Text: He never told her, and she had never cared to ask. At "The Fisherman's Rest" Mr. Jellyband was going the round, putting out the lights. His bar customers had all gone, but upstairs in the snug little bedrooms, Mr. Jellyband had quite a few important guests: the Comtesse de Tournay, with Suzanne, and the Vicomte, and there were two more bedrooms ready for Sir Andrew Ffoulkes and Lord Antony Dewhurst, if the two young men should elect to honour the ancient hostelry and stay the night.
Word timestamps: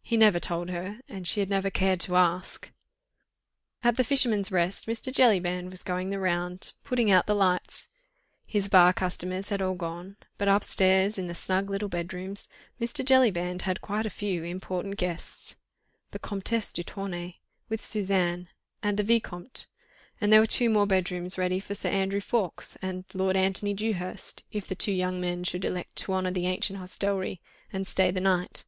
He 0.00 0.16
never 0.16 0.40
told 0.40 0.70
her, 0.70 0.98
and 1.10 1.28
she 1.28 1.40
had 1.40 1.50
never 1.50 1.68
cared 1.68 2.00
to 2.00 2.16
ask. 2.16 2.72
At 3.84 3.98
"The 3.98 4.02
Fisherman's 4.02 4.50
Rest" 4.50 4.86
Mr. 4.86 5.12
Jellyband 5.12 5.68
was 5.70 5.82
going 5.82 6.08
the 6.08 6.18
round, 6.18 6.72
putting 6.84 7.10
out 7.10 7.26
the 7.26 7.34
lights. 7.34 7.86
His 8.46 8.70
bar 8.70 8.94
customers 8.94 9.50
had 9.50 9.60
all 9.60 9.74
gone, 9.74 10.16
but 10.38 10.48
upstairs 10.48 11.18
in 11.18 11.26
the 11.26 11.34
snug 11.34 11.68
little 11.68 11.90
bedrooms, 11.90 12.48
Mr. 12.80 13.04
Jellyband 13.04 13.60
had 13.68 13.82
quite 13.82 14.06
a 14.06 14.08
few 14.08 14.42
important 14.42 14.96
guests: 14.96 15.56
the 16.12 16.18
Comtesse 16.18 16.72
de 16.72 16.82
Tournay, 16.82 17.38
with 17.68 17.82
Suzanne, 17.82 18.48
and 18.82 18.96
the 18.96 19.02
Vicomte, 19.02 19.66
and 20.18 20.32
there 20.32 20.40
were 20.40 20.46
two 20.46 20.70
more 20.70 20.86
bedrooms 20.86 21.36
ready 21.36 21.60
for 21.60 21.74
Sir 21.74 21.90
Andrew 21.90 22.22
Ffoulkes 22.22 22.78
and 22.80 23.04
Lord 23.12 23.36
Antony 23.36 23.74
Dewhurst, 23.74 24.44
if 24.50 24.66
the 24.66 24.74
two 24.74 24.92
young 24.92 25.20
men 25.20 25.44
should 25.44 25.66
elect 25.66 25.96
to 25.96 26.14
honour 26.14 26.30
the 26.30 26.46
ancient 26.46 26.78
hostelry 26.78 27.42
and 27.70 27.86
stay 27.86 28.10
the 28.10 28.22
night. 28.22 28.64